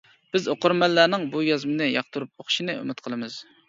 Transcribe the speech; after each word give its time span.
بىز 0.35 0.47
ئوقۇرمەنلەرنىڭ 0.53 1.27
بۇ 1.37 1.45
يازمىنى 1.51 1.93
ياقتۇرۇپ 1.93 2.43
ئوقۇشىنى 2.47 2.81
ئۈمىد 2.83 3.09
قىلىمىز. 3.09 3.43